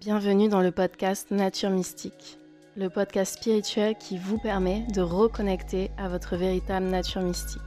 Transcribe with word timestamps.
Bienvenue 0.00 0.48
dans 0.48 0.62
le 0.62 0.70
podcast 0.70 1.30
Nature 1.30 1.68
Mystique, 1.68 2.38
le 2.74 2.88
podcast 2.88 3.34
spirituel 3.34 3.96
qui 4.00 4.16
vous 4.16 4.38
permet 4.38 4.86
de 4.94 5.02
reconnecter 5.02 5.90
à 5.98 6.08
votre 6.08 6.36
véritable 6.36 6.86
nature 6.86 7.20
mystique. 7.20 7.60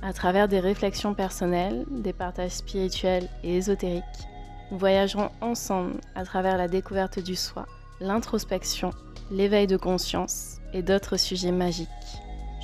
À 0.00 0.12
travers 0.12 0.46
des 0.46 0.60
réflexions 0.60 1.14
personnelles, 1.14 1.84
des 1.90 2.12
partages 2.12 2.52
spirituels 2.52 3.28
et 3.42 3.56
ésotériques, 3.56 4.04
nous 4.70 4.78
voyagerons 4.78 5.30
ensemble 5.40 5.94
à 6.14 6.24
travers 6.24 6.56
la 6.56 6.68
découverte 6.68 7.18
du 7.18 7.34
soi, 7.34 7.66
l'introspection, 8.00 8.90
l'éveil 9.32 9.66
de 9.66 9.76
conscience 9.76 10.58
et 10.72 10.82
d'autres 10.82 11.16
sujets 11.16 11.50
magiques. 11.50 11.88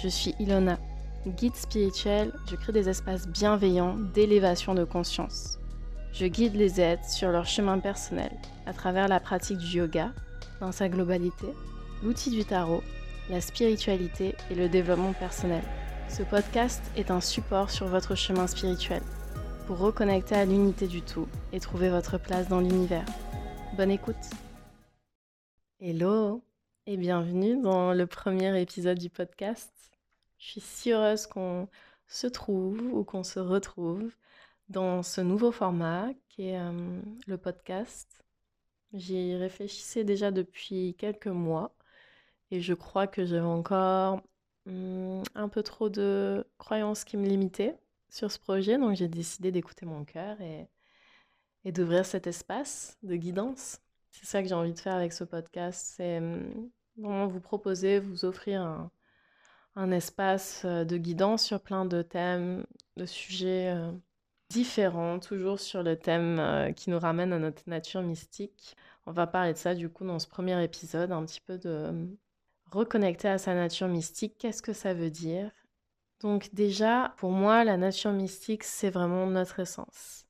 Je 0.00 0.06
suis 0.06 0.36
Ilona, 0.38 0.78
guide 1.26 1.56
spirituel, 1.56 2.32
je 2.48 2.54
crée 2.54 2.72
des 2.72 2.88
espaces 2.88 3.26
bienveillants 3.26 3.96
d'élévation 4.14 4.72
de 4.72 4.84
conscience. 4.84 5.58
Je 6.12 6.26
guide 6.26 6.54
les 6.54 6.80
êtres 6.80 7.08
sur 7.08 7.30
leur 7.30 7.46
chemin 7.46 7.78
personnel 7.78 8.32
à 8.66 8.72
travers 8.72 9.08
la 9.08 9.20
pratique 9.20 9.58
du 9.58 9.78
yoga 9.78 10.12
dans 10.60 10.72
sa 10.72 10.88
globalité, 10.88 11.46
l'outil 12.02 12.30
du 12.30 12.44
tarot, 12.44 12.82
la 13.28 13.40
spiritualité 13.40 14.34
et 14.50 14.54
le 14.54 14.68
développement 14.68 15.12
personnel. 15.12 15.62
Ce 16.08 16.22
podcast 16.22 16.82
est 16.96 17.10
un 17.10 17.20
support 17.20 17.70
sur 17.70 17.86
votre 17.86 18.14
chemin 18.14 18.46
spirituel 18.46 19.02
pour 19.66 19.78
reconnecter 19.78 20.36
à 20.36 20.44
l'unité 20.44 20.86
du 20.86 21.02
tout 21.02 21.26
et 21.52 21.60
trouver 21.60 21.90
votre 21.90 22.18
place 22.18 22.48
dans 22.48 22.60
l'univers. 22.60 23.04
Bonne 23.76 23.90
écoute 23.90 24.16
Hello 25.80 26.42
et 26.86 26.96
bienvenue 26.96 27.60
dans 27.60 27.92
le 27.92 28.06
premier 28.06 28.58
épisode 28.60 28.98
du 28.98 29.10
podcast. 29.10 29.70
Je 30.38 30.46
suis 30.46 30.60
si 30.60 30.92
heureuse 30.92 31.26
qu'on 31.26 31.68
se 32.06 32.26
trouve 32.26 32.80
ou 32.92 33.04
qu'on 33.04 33.24
se 33.24 33.40
retrouve 33.40 34.10
dans 34.68 35.02
ce 35.02 35.20
nouveau 35.20 35.52
format 35.52 36.08
qui 36.28 36.48
est 36.48 36.58
euh, 36.58 37.00
le 37.26 37.38
podcast. 37.38 38.24
J'y 38.92 39.34
réfléchissais 39.36 40.04
déjà 40.04 40.30
depuis 40.30 40.94
quelques 40.98 41.26
mois 41.26 41.74
et 42.50 42.60
je 42.60 42.74
crois 42.74 43.06
que 43.06 43.24
j'avais 43.24 43.46
encore 43.46 44.22
hmm, 44.66 45.22
un 45.34 45.48
peu 45.48 45.62
trop 45.62 45.88
de 45.88 46.46
croyances 46.58 47.04
qui 47.04 47.16
me 47.16 47.26
limitaient 47.26 47.76
sur 48.08 48.30
ce 48.30 48.38
projet, 48.38 48.78
donc 48.78 48.96
j'ai 48.96 49.08
décidé 49.08 49.50
d'écouter 49.52 49.86
mon 49.86 50.04
cœur 50.04 50.40
et, 50.40 50.68
d'ouvrir 51.72 52.06
cet 52.06 52.28
espace 52.28 52.96
de 53.02 53.16
guidance. 53.16 53.80
C'est 54.12 54.24
ça 54.26 54.40
que 54.40 54.48
j'ai 54.48 54.54
envie 54.54 54.72
de 54.72 54.78
faire 54.78 54.94
avec 54.94 55.12
ce 55.12 55.24
podcast, 55.24 55.94
c'est 55.96 56.20
hmm, 56.20 56.70
vraiment 56.96 57.26
vous 57.26 57.40
proposer, 57.40 57.98
vous 57.98 58.24
offrir 58.24 58.62
un, 58.62 58.90
un 59.76 59.90
espace 59.90 60.62
euh, 60.64 60.84
de 60.84 60.96
guidance 60.96 61.44
sur 61.44 61.60
plein 61.60 61.84
de 61.84 62.02
thèmes, 62.02 62.66
de 62.96 63.06
sujets 63.06 63.72
euh, 63.74 63.92
différents, 64.48 65.18
toujours 65.18 65.60
sur 65.60 65.82
le 65.82 65.96
thème 65.96 66.38
euh, 66.38 66.72
qui 66.72 66.90
nous 66.90 66.98
ramène 66.98 67.32
à 67.32 67.38
notre 67.38 67.62
nature 67.68 68.02
mystique. 68.02 68.76
On 69.06 69.12
va 69.12 69.26
parler 69.26 69.52
de 69.52 69.58
ça 69.58 69.74
du 69.74 69.88
coup 69.88 70.04
dans 70.04 70.18
ce 70.18 70.26
premier 70.28 70.62
épisode, 70.62 71.12
un 71.12 71.24
petit 71.24 71.40
peu 71.40 71.58
de 71.58 72.08
reconnecter 72.70 73.28
à 73.28 73.38
sa 73.38 73.54
nature 73.54 73.88
mystique. 73.88 74.36
Qu'est-ce 74.38 74.62
que 74.62 74.72
ça 74.72 74.94
veut 74.94 75.10
dire? 75.10 75.50
Donc 76.20 76.50
déjà, 76.54 77.14
pour 77.18 77.30
moi, 77.30 77.64
la 77.64 77.76
nature 77.76 78.12
mystique, 78.12 78.64
c'est 78.64 78.90
vraiment 78.90 79.26
notre 79.26 79.60
essence. 79.60 80.26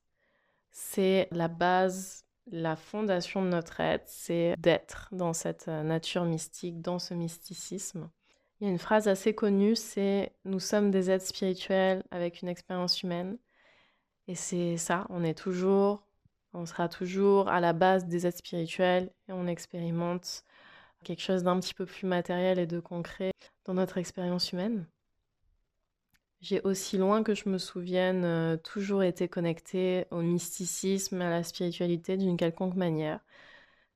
C'est 0.71 1.27
la 1.31 1.47
base, 1.47 2.25
la 2.51 2.75
fondation 2.75 3.41
de 3.41 3.49
notre 3.49 3.79
être, 3.79 4.07
c'est 4.07 4.55
d'être 4.57 5.09
dans 5.11 5.33
cette 5.33 5.67
nature 5.67 6.25
mystique, 6.25 6.81
dans 6.81 6.99
ce 6.99 7.13
mysticisme. 7.13 8.09
Il 8.59 8.65
y 8.65 8.67
a 8.67 8.71
une 8.71 8.79
phrase 8.79 9.07
assez 9.07 9.33
connue, 9.33 9.75
c'est 9.75 10.33
Nous 10.45 10.59
sommes 10.59 10.91
des 10.91 11.09
êtres 11.11 11.25
spirituels 11.25 12.03
avec 12.11 12.41
une 12.41 12.47
expérience 12.47 13.01
humaine. 13.03 13.37
Et 14.27 14.35
c'est 14.35 14.77
ça, 14.77 15.05
on 15.09 15.23
est 15.23 15.37
toujours, 15.37 16.03
on 16.53 16.65
sera 16.65 16.89
toujours 16.89 17.47
à 17.49 17.59
la 17.61 17.73
base 17.73 18.05
des 18.07 18.27
êtres 18.27 18.39
spirituels 18.39 19.09
et 19.29 19.31
on 19.31 19.47
expérimente 19.47 20.43
quelque 21.03 21.21
chose 21.21 21.43
d'un 21.43 21.59
petit 21.59 21.73
peu 21.73 21.85
plus 21.85 22.07
matériel 22.07 22.59
et 22.59 22.67
de 22.67 22.79
concret 22.79 23.31
dans 23.65 23.73
notre 23.73 23.97
expérience 23.97 24.51
humaine. 24.51 24.85
J'ai 26.41 26.61
aussi 26.61 26.97
loin 26.97 27.23
que 27.23 27.33
je 27.33 27.49
me 27.49 27.57
souvienne 27.57 28.23
euh, 28.25 28.57
toujours 28.57 29.01
été 29.01 29.27
connectée 29.27 30.05
au 30.11 30.21
mysticisme, 30.21 31.21
à 31.21 31.29
la 31.29 31.43
spiritualité 31.43 32.15
d'une 32.15 32.37
quelconque 32.37 32.75
manière. 32.75 33.19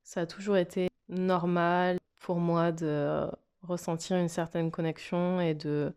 Ça 0.03 0.21
a 0.21 0.25
toujours 0.25 0.57
été 0.57 0.89
normal 1.09 1.99
pour 2.19 2.37
moi 2.37 2.71
de 2.71 3.27
ressentir 3.61 4.17
une 4.17 4.29
certaine 4.29 4.71
connexion 4.71 5.39
et 5.39 5.53
de, 5.53 5.93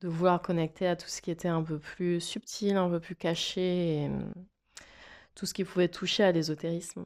de 0.00 0.08
vouloir 0.08 0.40
connecter 0.42 0.86
à 0.86 0.96
tout 0.96 1.08
ce 1.08 1.20
qui 1.20 1.30
était 1.30 1.48
un 1.48 1.62
peu 1.62 1.78
plus 1.78 2.20
subtil, 2.20 2.76
un 2.76 2.88
peu 2.88 3.00
plus 3.00 3.16
caché, 3.16 4.06
hum, 4.06 4.32
tout 5.34 5.46
ce 5.46 5.54
qui 5.54 5.64
pouvait 5.64 5.88
toucher 5.88 6.24
à 6.24 6.32
l'ésotérisme. 6.32 7.04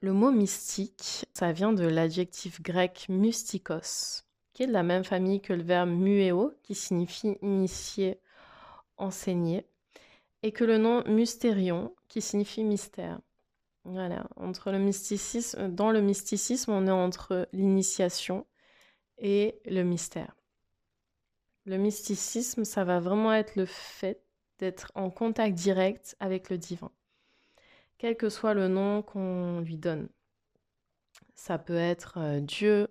Le 0.00 0.12
mot 0.12 0.30
mystique, 0.30 1.26
ça 1.34 1.52
vient 1.52 1.72
de 1.72 1.86
l'adjectif 1.86 2.62
grec 2.62 3.06
mystikos, 3.08 4.24
qui 4.54 4.62
est 4.62 4.66
de 4.66 4.72
la 4.72 4.82
même 4.82 5.04
famille 5.04 5.40
que 5.40 5.52
le 5.52 5.62
verbe 5.62 5.90
muéo, 5.90 6.52
qui 6.62 6.74
signifie 6.74 7.36
initier, 7.42 8.20
enseigner, 8.96 9.66
et 10.42 10.52
que 10.52 10.64
le 10.64 10.78
nom 10.78 11.04
mystérion, 11.06 11.94
qui 12.08 12.20
signifie 12.20 12.64
mystère. 12.64 13.20
Voilà, 13.84 14.28
entre 14.36 14.70
le 14.70 14.78
mysticisme, 14.78 15.68
dans 15.68 15.90
le 15.90 16.00
mysticisme, 16.00 16.70
on 16.72 16.86
est 16.86 16.90
entre 16.90 17.48
l'initiation 17.52 18.46
et 19.18 19.60
le 19.66 19.82
mystère. 19.82 20.34
Le 21.64 21.76
mysticisme, 21.76 22.64
ça 22.64 22.84
va 22.84 22.98
vraiment 23.00 23.32
être 23.32 23.56
le 23.56 23.66
fait 23.66 24.22
d'être 24.58 24.90
en 24.94 25.10
contact 25.10 25.54
direct 25.54 26.16
avec 26.20 26.50
le 26.50 26.58
divin, 26.58 26.90
quel 27.98 28.16
que 28.16 28.28
soit 28.28 28.54
le 28.54 28.68
nom 28.68 29.02
qu'on 29.02 29.60
lui 29.60 29.76
donne. 29.76 30.08
Ça 31.34 31.58
peut 31.58 31.76
être 31.76 32.18
euh, 32.18 32.40
Dieu, 32.40 32.88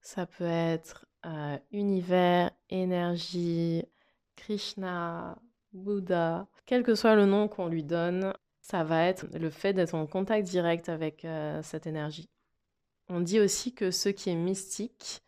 ça 0.00 0.26
peut 0.26 0.44
être 0.44 1.06
euh, 1.26 1.58
univers, 1.72 2.50
énergie, 2.68 3.84
Krishna, 4.36 5.38
Bouddha, 5.72 6.48
quel 6.66 6.82
que 6.82 6.94
soit 6.94 7.14
le 7.14 7.26
nom 7.26 7.48
qu'on 7.48 7.68
lui 7.68 7.84
donne, 7.84 8.32
ça 8.60 8.84
va 8.84 9.04
être 9.04 9.26
le 9.36 9.50
fait 9.50 9.72
d'être 9.72 9.94
en 9.94 10.06
contact 10.06 10.46
direct 10.48 10.88
avec 10.88 11.24
euh, 11.24 11.62
cette 11.62 11.86
énergie. 11.86 12.28
On 13.08 13.20
dit 13.20 13.40
aussi 13.40 13.74
que 13.74 13.90
ce 13.90 14.08
qui 14.08 14.30
est 14.30 14.36
mystique, 14.36 15.22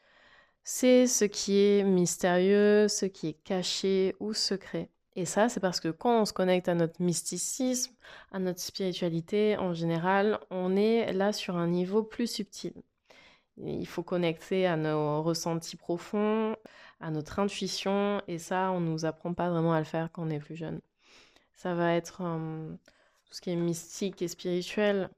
c'est 0.65 1.07
ce 1.07 1.25
qui 1.25 1.59
est 1.59 1.85
mystérieux, 1.85 2.89
ce 2.89 3.07
qui 3.07 3.29
est 3.29 3.43
caché 3.45 4.15
ou 4.21 4.33
secret. 4.33 4.91
Et 5.15 5.27
ça, 5.27 5.49
c'est 5.49 5.61
parce 5.61 5.81
que 5.81 5.89
quand 5.89 6.23
on 6.23 6.25
se 6.25 6.33
connecte 6.33 6.69
à 6.69 6.75
notre 6.75 7.03
mysticisme, 7.03 7.95
à 8.31 8.39
notre 8.39 8.61
spiritualité 8.61 9.57
en 9.59 9.75
général, 9.75 10.39
on 10.51 10.75
est 10.77 11.13
là 11.13 11.33
sur 11.33 11.57
un 11.57 11.69
niveau 11.69 12.03
plus 12.03 12.29
subtil. 12.29 12.73
Il 13.59 13.87
faut 13.87 14.03
connecter 14.03 14.67
à 14.67 14.77
nos 14.77 15.23
ressentis 15.23 15.77
profonds, 15.77 16.57
à 17.01 17.11
notre 17.11 17.39
intuition, 17.39 18.23
et 18.27 18.39
ça, 18.39 18.71
on 18.73 18.81
ne 18.81 18.89
nous 18.89 19.05
apprend 19.05 19.35
pas 19.35 19.51
vraiment 19.51 19.75
à 19.75 19.79
le 19.79 19.85
faire 19.85 20.11
quand 20.11 20.27
on 20.27 20.31
est 20.31 20.39
plus 20.39 20.57
jeune. 20.57 20.81
Ça 21.55 21.75
va 21.75 21.95
être 21.95 22.23
euh, 22.23 22.71
tout 23.27 23.35
ce 23.35 23.41
qui 23.43 23.51
est 23.51 23.57
mystique 23.57 24.23
et 24.23 24.29
spirituel, 24.29 25.11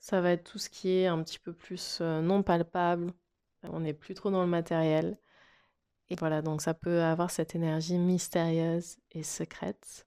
ça 0.00 0.20
va 0.20 0.32
être 0.32 0.44
tout 0.44 0.58
ce 0.58 0.68
qui 0.68 0.90
est 0.90 1.06
un 1.06 1.22
petit 1.22 1.38
peu 1.38 1.52
plus 1.52 1.98
euh, 2.02 2.20
non 2.20 2.42
palpable, 2.42 3.12
on 3.64 3.80
n'est 3.80 3.94
plus 3.94 4.14
trop 4.14 4.30
dans 4.30 4.42
le 4.42 4.48
matériel. 4.48 5.18
Et 6.10 6.16
voilà, 6.16 6.42
donc 6.42 6.62
ça 6.62 6.74
peut 6.74 7.02
avoir 7.02 7.30
cette 7.30 7.54
énergie 7.54 7.98
mystérieuse 7.98 8.96
et 9.12 9.22
secrète, 9.22 10.06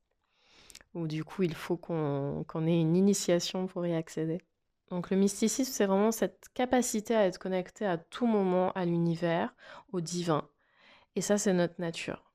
où 0.94 1.08
du 1.08 1.24
coup 1.24 1.44
il 1.44 1.54
faut 1.54 1.78
qu'on 1.78 2.68
ait 2.68 2.82
une 2.82 2.96
initiation 2.96 3.68
pour 3.68 3.86
y 3.86 3.94
accéder. 3.94 4.42
Donc 4.90 5.10
le 5.10 5.18
mysticisme, 5.18 5.72
c'est 5.72 5.86
vraiment 5.86 6.12
cette 6.12 6.50
capacité 6.54 7.16
à 7.16 7.26
être 7.26 7.38
connecté 7.38 7.86
à 7.86 7.98
tout 7.98 8.28
moment 8.28 8.72
à 8.74 8.86
l'univers, 8.86 9.56
au 9.94 10.02
divin. 10.02 10.50
Et 11.16 11.22
ça, 11.22 11.38
c'est 11.38 11.54
notre 11.54 11.80
nature. 11.80 12.34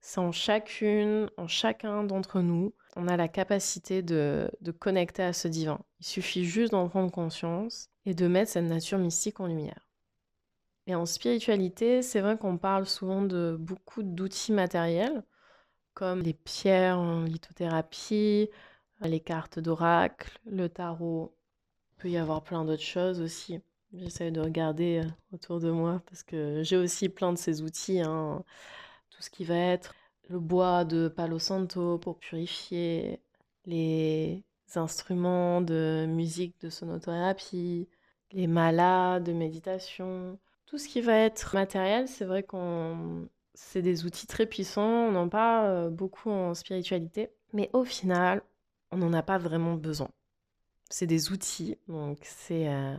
C'est 0.00 0.20
en 0.20 0.32
chacune, 0.32 1.30
en 1.36 1.46
chacun 1.46 2.04
d'entre 2.04 2.40
nous, 2.40 2.74
on 2.96 3.08
a 3.08 3.16
la 3.16 3.28
capacité 3.28 4.02
de, 4.02 4.50
de 4.60 4.70
connecter 4.70 5.22
à 5.22 5.32
ce 5.32 5.48
divin. 5.48 5.80
Il 6.00 6.06
suffit 6.06 6.44
juste 6.44 6.72
d'en 6.72 6.88
prendre 6.88 7.10
conscience 7.10 7.90
et 8.06 8.14
de 8.14 8.26
mettre 8.28 8.52
cette 8.52 8.64
nature 8.64 8.98
mystique 8.98 9.40
en 9.40 9.46
lumière. 9.46 9.83
Et 10.86 10.94
en 10.94 11.06
spiritualité, 11.06 12.02
c'est 12.02 12.20
vrai 12.20 12.36
qu'on 12.36 12.58
parle 12.58 12.86
souvent 12.86 13.22
de 13.22 13.56
beaucoup 13.58 14.02
d'outils 14.02 14.52
matériels, 14.52 15.24
comme 15.94 16.20
les 16.20 16.34
pierres 16.34 16.98
en 16.98 17.24
lithothérapie, 17.24 18.50
les 19.02 19.20
cartes 19.20 19.58
d'oracle, 19.58 20.38
le 20.46 20.68
tarot. 20.68 21.34
Il 21.92 21.96
peut 22.02 22.10
y 22.10 22.16
avoir 22.18 22.42
plein 22.42 22.64
d'autres 22.64 22.82
choses 22.82 23.20
aussi. 23.20 23.60
J'essaie 23.94 24.30
de 24.30 24.40
regarder 24.40 25.02
euh, 25.04 25.08
autour 25.32 25.60
de 25.60 25.70
moi 25.70 26.02
parce 26.06 26.22
que 26.22 26.62
j'ai 26.64 26.76
aussi 26.76 27.08
plein 27.08 27.32
de 27.32 27.38
ces 27.38 27.62
outils. 27.62 28.00
Hein. 28.00 28.42
Tout 29.10 29.22
ce 29.22 29.30
qui 29.30 29.44
va 29.44 29.56
être 29.56 29.94
le 30.28 30.40
bois 30.40 30.84
de 30.84 31.08
Palo 31.08 31.38
Santo 31.38 31.98
pour 31.98 32.18
purifier, 32.18 33.20
les 33.66 34.42
instruments 34.74 35.60
de 35.60 36.06
musique 36.08 36.60
de 36.60 36.70
sonothérapie, 36.70 37.88
les 38.32 38.46
malas 38.46 39.20
de 39.20 39.32
méditation, 39.32 40.38
tout 40.74 40.78
ce 40.78 40.88
qui 40.88 41.00
va 41.00 41.16
être 41.18 41.54
matériel, 41.54 42.08
c'est 42.08 42.24
vrai 42.24 42.42
qu'on 42.42 43.28
c'est 43.54 43.80
des 43.80 44.06
outils 44.06 44.26
très 44.26 44.44
puissants, 44.44 44.82
on 44.82 45.14
en 45.14 45.28
parle 45.28 45.88
beaucoup 45.90 46.30
en 46.30 46.52
spiritualité, 46.54 47.30
mais 47.52 47.70
au 47.74 47.84
final, 47.84 48.42
on 48.90 48.96
n'en 48.96 49.12
a 49.12 49.22
pas 49.22 49.38
vraiment 49.38 49.74
besoin. 49.74 50.10
c'est 50.90 51.06
des 51.06 51.30
outils, 51.30 51.78
donc 51.86 52.18
c'est 52.22 52.68
euh, 52.68 52.96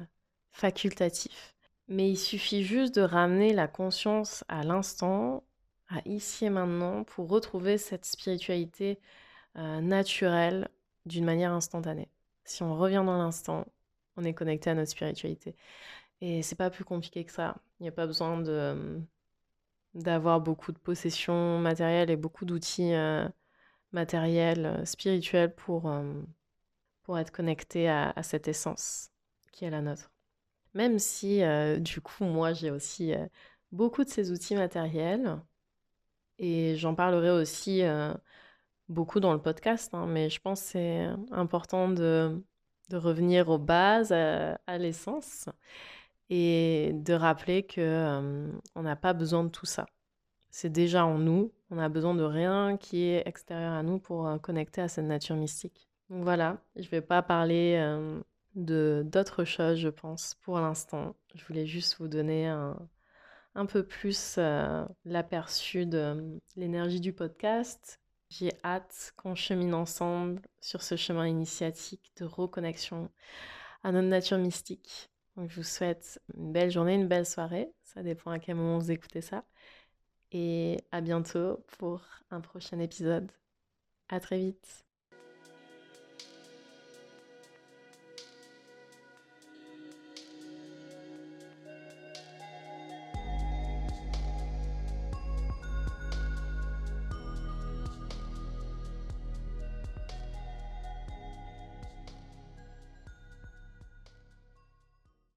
facultatif. 0.54 1.54
Mais 1.90 2.10
il 2.10 2.18
suffit 2.18 2.64
juste 2.64 2.96
de 2.96 3.02
ramener 3.02 3.52
la 3.52 3.68
conscience 3.68 4.46
à 4.48 4.64
l'instant, 4.64 5.44
à 5.90 6.00
ici 6.06 6.46
et 6.46 6.50
maintenant, 6.50 7.04
pour 7.04 7.28
retrouver 7.28 7.78
cette 7.78 8.06
spiritualité 8.06 9.00
euh, 9.58 9.82
naturelle 9.82 10.70
d'une 11.06 11.26
manière 11.26 11.52
instantanée. 11.52 12.08
Si 12.46 12.64
on 12.64 12.78
revient 12.78 13.04
dans 13.06 13.18
l'instant, 13.18 13.66
on 14.16 14.24
est 14.24 14.34
connecté 14.34 14.70
à 14.70 14.76
notre 14.76 14.92
spiritualité. 14.92 15.56
Et 16.22 16.42
c'est 16.42 16.56
pas 16.56 16.70
plus 16.70 16.86
compliqué 16.86 17.26
que 17.26 17.32
ça. 17.32 17.58
Il 17.80 17.84
n'y 17.84 17.90
a 17.90 17.92
pas 17.92 18.08
besoin 18.08 18.40
de 18.42 19.02
d'avoir 19.96 20.42
beaucoup 20.42 20.74
de 20.74 20.78
possessions 20.78 21.58
matérielles 21.60 22.10
et 22.10 22.18
beaucoup 22.18 22.44
d'outils 22.44 22.94
euh, 22.94 23.28
matériels, 23.94 24.66
euh, 24.66 24.86
spirituels 24.86 25.56
pour, 25.56 25.90
pour 27.04 27.18
être 27.18 27.32
connecté 27.32 27.88
à, 27.88 28.12
à, 28.12 28.24
cette 28.24 28.50
essence 28.50 29.12
qui 29.54 29.64
est 29.66 29.70
la 29.70 29.82
nôtre. 29.82 30.12
Même 30.74 31.00
si, 31.00 31.42
du 31.80 32.02
coup, 32.02 32.26
moi, 32.26 32.52
j'ai 32.52 32.72
aussi 32.72 33.14
beaucoup 33.72 34.04
de 34.04 34.10
ces 34.10 34.32
outils 34.32 34.56
matériels. 34.56 35.40
Et 36.40 36.76
j'en 36.76 36.96
parlerai 36.96 37.32
aussi 37.32 37.84
beaucoup 38.90 39.20
dans 39.20 39.34
le 39.34 39.42
podcast, 39.42 39.94
hein, 39.94 40.06
mais 40.08 40.30
je 40.30 40.40
pense 40.42 40.62
que 40.62 40.68
c'est 40.68 41.08
important 41.32 41.90
de, 41.90 42.44
de, 42.90 42.98
revenir 42.98 43.50
aux 43.50 43.58
bases, 43.58 44.12
à, 44.12 44.78
l'essence, 44.78 45.50
et 46.30 46.92
de 46.94 47.14
rappeler 47.14 47.64
que 47.64 48.50
on 48.76 48.82
n'a 48.84 48.96
pas 48.96 49.14
besoin 49.14 49.44
de 49.44 49.50
tout 49.50 49.66
ça. 49.66 49.86
C'est 50.50 50.72
déjà 50.72 51.06
en 51.06 51.18
nous, 51.18 51.52
on 51.70 51.78
a 51.80 51.90
besoin 51.90 52.16
de 52.16 52.24
rien 52.24 52.78
qui 52.78 53.04
est 53.04 53.28
extérieur 53.28 53.74
à 53.74 53.84
nous 53.84 54.00
pour 54.00 54.30
connecter 54.42 54.82
à 54.82 54.88
cette 54.88 55.06
nature 55.06 55.36
mystique. 55.36 55.90
Donc 56.10 56.24
voilà, 56.24 56.58
je 56.76 56.84
ne 56.84 56.90
vais 56.90 57.02
pas 57.02 57.22
parler 57.22 57.78
de 58.56 59.04
d'autres 59.06 59.44
choses, 59.44 59.78
je 59.78 59.90
pense, 59.90 60.36
pour 60.42 60.60
l'instant. 60.60 61.16
Je 61.36 61.44
voulais 61.46 61.66
juste 61.66 61.98
vous 62.00 62.08
donner 62.08 62.48
un, 62.48 62.78
un 63.56 63.66
peu 63.66 63.84
plus 63.84 64.40
l'aperçu 65.04 65.86
de 65.86 66.40
l'énergie 66.56 67.02
du 67.02 67.12
podcast 67.12 68.00
j'ai 68.30 68.52
hâte 68.64 69.14
qu'on 69.16 69.36
chemine 69.36 69.74
ensemble 69.74 70.42
sur 70.60 70.82
ce 70.82 70.96
chemin 70.96 71.28
initiatique 71.28 72.12
de 72.18 72.26
reconnexion 72.26 73.10
à 73.84 73.92
notre 73.92 74.08
nature 74.08 74.38
mystique. 74.38 75.10
Donc 75.36 75.50
je 75.50 75.58
vous 75.58 75.64
souhaite 75.64 76.22
une 76.38 76.52
belle 76.52 76.72
journée, 76.72 76.96
une 76.96 77.08
belle 77.08 77.26
soirée. 77.26 77.72
Ça 77.84 78.04
dépend 78.04 78.32
à 78.32 78.40
quel 78.40 78.56
moment 78.56 78.80
vous 78.80 78.92
écoutez 78.92 79.22
ça. 79.22 79.44
Et 80.32 80.80
à 80.92 81.02
bientôt 81.02 81.66
pour 81.80 82.04
un 82.32 82.42
prochain 82.42 82.80
épisode. 82.80 83.32
À 84.10 84.20
très 84.20 84.40
vite. 84.40 84.85